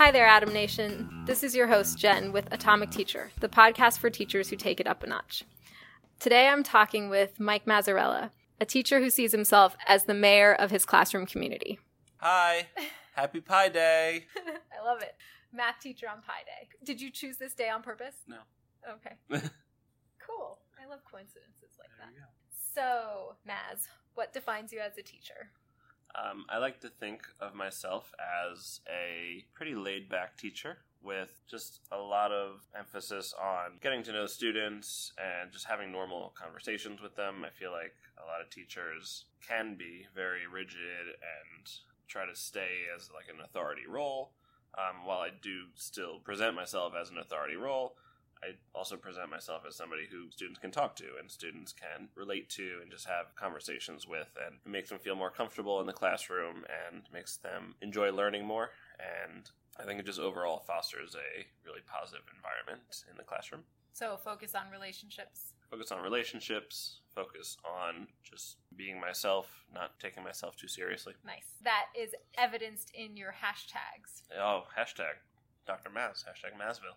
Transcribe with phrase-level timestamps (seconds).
[0.00, 1.24] Hi there, Atom Nation.
[1.26, 4.86] This is your host, Jen, with Atomic Teacher, the podcast for teachers who take it
[4.86, 5.44] up a notch.
[6.18, 10.70] Today I'm talking with Mike Mazzarella, a teacher who sees himself as the mayor of
[10.70, 11.78] his classroom community.
[12.16, 12.68] Hi.
[13.14, 14.24] Happy Pi Day.
[14.38, 15.14] I love it.
[15.52, 16.68] Math teacher on Pi Day.
[16.82, 18.16] Did you choose this day on purpose?
[18.26, 18.38] No.
[18.90, 19.16] Okay.
[20.26, 20.60] cool.
[20.82, 22.30] I love coincidences like There that.
[22.74, 25.50] So, Maz, what defines you as a teacher?
[26.14, 28.12] Um, I like to think of myself
[28.52, 34.12] as a pretty laid back teacher with just a lot of emphasis on getting to
[34.12, 37.44] know students and just having normal conversations with them.
[37.44, 41.70] I feel like a lot of teachers can be very rigid and
[42.06, 44.32] try to stay as like an authority role.
[44.76, 47.96] Um, while I do still present myself as an authority role,
[48.42, 52.48] I also present myself as somebody who students can talk to and students can relate
[52.50, 54.28] to and just have conversations with.
[54.46, 58.70] And makes them feel more comfortable in the classroom and makes them enjoy learning more.
[58.98, 63.62] And I think it just overall fosters a really positive environment in the classroom.
[63.92, 65.52] So, focus on relationships.
[65.70, 71.14] Focus on relationships, focus on just being myself, not taking myself too seriously.
[71.24, 71.54] Nice.
[71.62, 74.22] That is evidenced in your hashtags.
[74.38, 75.20] Oh, hashtag
[75.66, 75.90] Dr.
[75.90, 76.96] Maz, hashtag Mazville.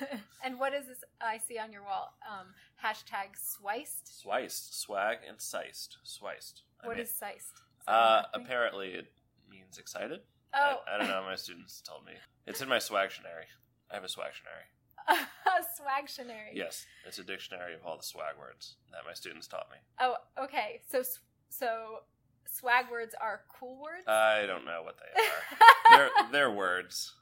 [0.62, 2.14] what is this I see on your wall?
[2.30, 2.46] Um,
[2.84, 4.20] hashtag swiced.
[4.22, 5.98] Swiced, swag, and siced.
[6.04, 6.62] Swiced.
[6.82, 7.62] I What mean- is siced?
[7.88, 9.06] Uh, apparently it
[9.50, 10.20] means excited.
[10.54, 11.22] Oh, I, I don't know.
[11.24, 12.12] My students told me
[12.46, 13.48] it's in my swagtionary.
[13.90, 14.68] I have a swagtionary.
[15.80, 16.54] swagtionary.
[16.54, 19.78] Yes, it's a dictionary of all the swag words that my students taught me.
[20.00, 20.80] Oh, okay.
[20.90, 21.18] So, s-
[21.48, 22.00] so
[22.46, 24.06] swag words are cool words.
[24.06, 25.96] I don't know what they are.
[26.20, 27.14] they're they're words.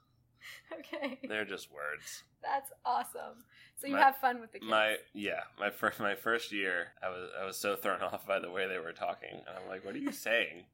[0.79, 2.25] okay, They're just words.
[2.43, 3.45] that's awesome.
[3.81, 4.71] So you My- have fun with the kids.
[4.71, 8.39] My yeah, my first my first year, I was I was so thrown off by
[8.39, 10.65] the way they were talking, and I'm like, "What are you saying?"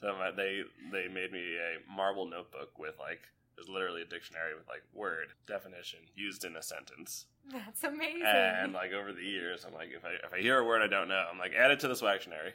[0.00, 3.20] So my, they they made me a marble notebook with like
[3.54, 7.26] there's literally a dictionary with like word definition used in a sentence.
[7.52, 8.22] That's amazing.
[8.24, 10.86] And like over the years, I'm like, if I if I hear a word I
[10.86, 12.52] don't know, I'm like, add it to the swagtionary.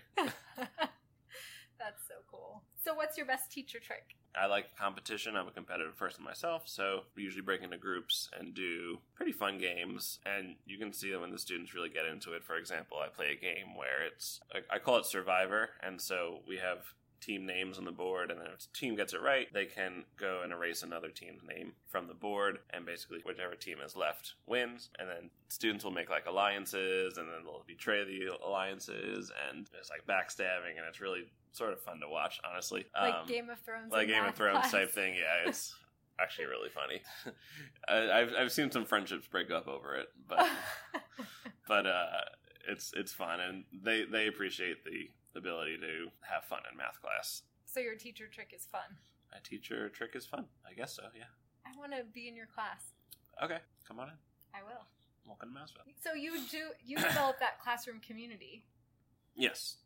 [2.87, 4.15] So what's your best teacher trick?
[4.33, 5.35] I like competition.
[5.35, 9.57] I'm a competitive person myself, so we usually break into groups and do pretty fun
[9.57, 10.19] games.
[10.25, 12.45] And you can see that when the students really get into it.
[12.45, 14.39] For example, I play a game where it's
[14.71, 18.47] I call it Survivor, and so we have team names on the board, and then
[18.53, 22.07] if a team gets it right, they can go and erase another team's name from
[22.07, 24.89] the board, and basically whichever team is left wins.
[24.99, 29.89] And then students will make like alliances, and then they'll betray the alliances, and it's
[29.89, 32.85] like backstabbing, and it's really sort of fun to watch, honestly.
[32.95, 33.91] Like Um, Game of Thrones.
[33.91, 34.71] like Game of Thrones class.
[34.71, 35.15] type thing.
[35.15, 35.75] Yeah, it's
[36.19, 37.01] actually really funny.
[37.87, 40.47] I, I've I've seen some friendships break up over it, but
[41.67, 42.07] but uh,
[42.69, 47.43] it's it's fun, and they they appreciate the ability to have fun in math class.
[47.65, 48.97] so your teacher trick is fun.
[49.33, 50.45] A teacher trick is fun.
[50.69, 51.03] I guess so.
[51.15, 51.29] Yeah.
[51.65, 52.81] I want to be in your class.
[53.43, 54.13] Okay, come on in.
[54.53, 54.85] I will.
[55.25, 55.93] Welcome to Mazville.
[56.01, 58.63] So you do you develop that classroom community.
[59.35, 59.77] Yes.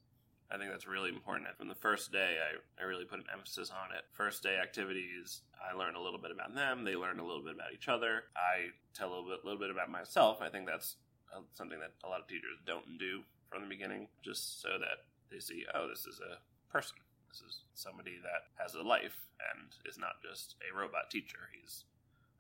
[0.54, 1.48] I think that's really important.
[1.58, 4.04] From the first day, I, I really put an emphasis on it.
[4.12, 6.84] First day activities, I learn a little bit about them.
[6.84, 8.24] They learn a little bit about each other.
[8.36, 10.42] I tell a little bit, little bit about myself.
[10.42, 10.98] I think that's
[11.34, 15.08] uh, something that a lot of teachers don't do from the beginning, just so that
[15.32, 16.38] they see, oh, this is a
[16.72, 16.98] person.
[17.30, 19.16] This is somebody that has a life
[19.54, 21.40] and is not just a robot teacher.
[21.60, 21.86] He's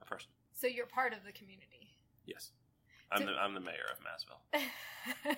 [0.01, 0.29] a person.
[0.53, 1.95] So you're part of the community.
[2.25, 2.51] Yes.
[3.11, 5.35] I'm, So- the, I'm the mayor of Mazville.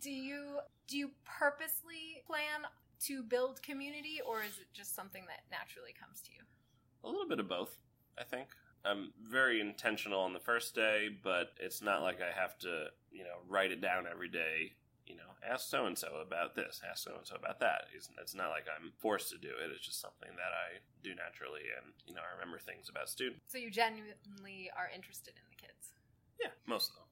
[0.00, 2.66] do you do you purposely plan
[3.06, 6.42] to build community or is it just something that naturally comes to you?
[7.04, 7.76] A little bit of both,
[8.18, 8.48] I think.
[8.84, 13.22] I'm very intentional on the first day, but it's not like I have to, you
[13.24, 14.72] know, write it down every day.
[15.06, 17.90] You know, ask so and so about this, ask so and so about that.
[17.94, 19.70] It's, it's not like I'm forced to do it.
[19.74, 23.42] It's just something that I do naturally, and you know, I remember things about students.
[23.48, 25.90] So you genuinely are interested in the kids.
[26.40, 27.08] Yeah, most of them.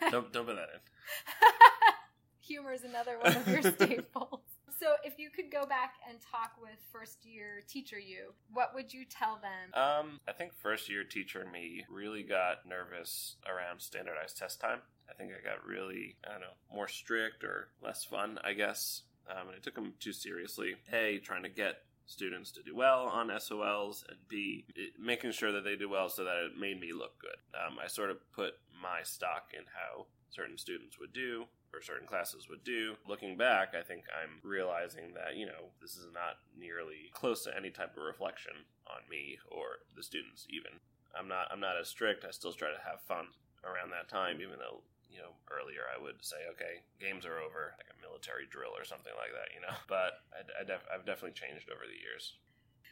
[0.10, 0.80] Don't don't put that in.
[2.46, 4.40] Humor is another one of your staples.
[4.84, 8.92] So, if you could go back and talk with first year teacher you, what would
[8.92, 9.72] you tell them?
[9.72, 14.80] Um, I think first year teacher me really got nervous around standardized test time.
[15.08, 19.04] I think I got really, I don't know, more strict or less fun, I guess.
[19.26, 20.74] Um, and I took them too seriously.
[20.92, 25.52] A, trying to get students to do well on SOLs, and B, it, making sure
[25.52, 27.38] that they do well so that it made me look good.
[27.58, 28.52] Um, I sort of put
[28.84, 33.00] my stock in how certain students would do or certain classes would do.
[33.08, 37.56] Looking back, I think I'm realizing that, you know, this is not nearly close to
[37.56, 40.84] any type of reflection on me or the students even.
[41.16, 42.28] I'm not I'm not as strict.
[42.28, 43.32] I still try to have fun
[43.64, 44.84] around that time even though
[45.14, 48.82] you know, earlier I would say, okay, games are over, like a military drill or
[48.82, 49.70] something like that, you know.
[49.86, 52.34] But I, I def- I've definitely changed over the years.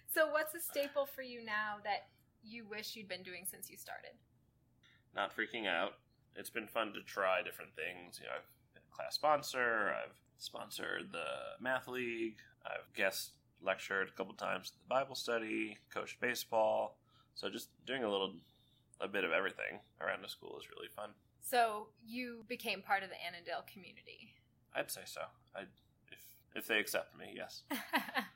[0.06, 2.15] So, what's a staple for you now that
[2.47, 4.15] you wish you'd been doing since you started?
[5.14, 5.94] Not freaking out.
[6.37, 8.19] It's been fun to try different things.
[8.20, 9.94] You know, I've been a class sponsor.
[9.94, 12.38] I've sponsored the math league.
[12.64, 13.32] I've guest
[13.62, 16.97] lectured a couple times at the Bible study, coached baseball.
[17.35, 18.35] So just doing a little,
[19.00, 21.11] a bit of everything around the school is really fun.
[21.43, 24.35] So you became part of the Annandale community.
[24.75, 25.23] I'd say so.
[25.55, 25.62] I,
[26.11, 26.19] if
[26.55, 27.62] if they accept me, yes.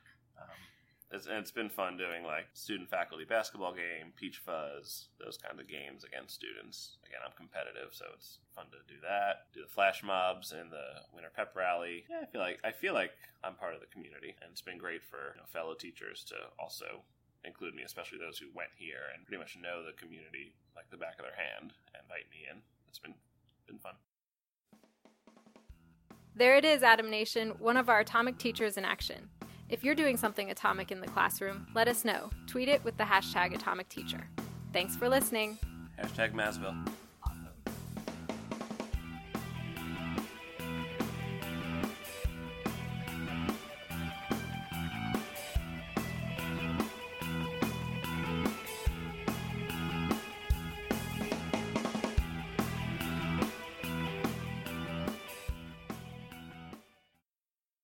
[1.11, 5.59] it's, and it's been fun doing like student faculty basketball game, peach fuzz, those kind
[5.59, 6.97] of games against students.
[7.07, 9.47] Again, I'm competitive, so it's fun to do that.
[9.53, 12.03] Do the flash mobs and the winter pep rally.
[12.09, 14.77] Yeah, I feel like I feel like I'm part of the community, and it's been
[14.77, 17.07] great for you know, fellow teachers to also
[17.45, 20.99] include me, especially those who went here and pretty much know the community like the
[20.99, 22.59] back of their hand and invite me in.
[22.89, 23.15] It's been
[23.63, 23.95] been fun.
[26.35, 29.29] There it is, Atom Nation, one of our atomic teachers in action.
[29.69, 32.29] If you're doing something atomic in the classroom, let us know.
[32.47, 34.23] Tweet it with the hashtag AtomicTeacher.
[34.71, 35.57] Thanks for listening.
[36.01, 36.87] Hashtag Mazville.